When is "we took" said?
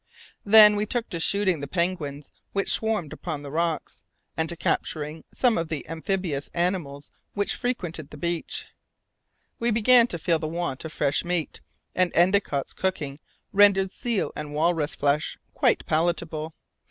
0.75-1.09